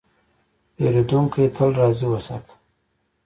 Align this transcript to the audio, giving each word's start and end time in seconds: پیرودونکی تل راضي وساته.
پیرودونکی 0.75 1.45
تل 1.55 1.69
راضي 1.79 2.07
وساته. 2.09 2.53